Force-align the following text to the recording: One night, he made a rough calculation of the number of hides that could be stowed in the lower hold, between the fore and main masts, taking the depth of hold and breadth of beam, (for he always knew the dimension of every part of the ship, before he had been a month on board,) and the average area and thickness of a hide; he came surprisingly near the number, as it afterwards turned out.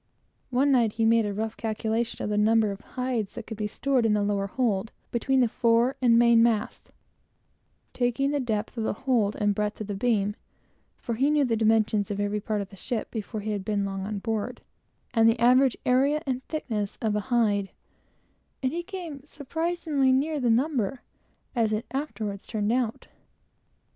One 0.49 0.71
night, 0.71 0.93
he 0.93 1.05
made 1.05 1.27
a 1.27 1.31
rough 1.31 1.55
calculation 1.55 2.23
of 2.23 2.31
the 2.31 2.35
number 2.35 2.71
of 2.71 2.81
hides 2.81 3.35
that 3.35 3.45
could 3.45 3.57
be 3.57 3.67
stowed 3.67 4.03
in 4.03 4.13
the 4.13 4.23
lower 4.23 4.47
hold, 4.47 4.91
between 5.11 5.41
the 5.41 5.47
fore 5.47 5.95
and 6.01 6.17
main 6.17 6.41
masts, 6.41 6.89
taking 7.93 8.31
the 8.31 8.39
depth 8.39 8.77
of 8.79 8.97
hold 8.97 9.35
and 9.35 9.53
breadth 9.53 9.79
of 9.79 9.99
beam, 9.99 10.35
(for 10.97 11.13
he 11.13 11.25
always 11.27 11.33
knew 11.35 11.45
the 11.45 11.55
dimension 11.55 11.99
of 12.09 12.19
every 12.19 12.39
part 12.41 12.61
of 12.61 12.69
the 12.71 12.75
ship, 12.75 13.11
before 13.11 13.41
he 13.41 13.51
had 13.51 13.63
been 13.63 13.81
a 13.81 13.83
month 13.83 14.07
on 14.07 14.17
board,) 14.17 14.61
and 15.13 15.29
the 15.29 15.39
average 15.39 15.77
area 15.85 16.23
and 16.25 16.43
thickness 16.47 16.97
of 16.99 17.15
a 17.15 17.19
hide; 17.29 17.69
he 18.63 18.81
came 18.81 19.23
surprisingly 19.23 20.11
near 20.11 20.39
the 20.39 20.49
number, 20.49 21.03
as 21.55 21.71
it 21.71 21.85
afterwards 21.91 22.47
turned 22.47 22.71
out. 22.71 23.05